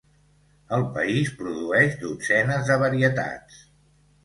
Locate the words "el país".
0.77-1.29